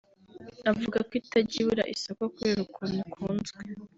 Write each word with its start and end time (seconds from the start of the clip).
avuga 0.71 0.97
ko 1.07 1.11
itajya 1.21 1.55
ibura 1.61 1.83
isoko 1.95 2.23
kubera 2.35 2.59
ukuntu 2.67 2.97
ikunzwe 3.09 3.59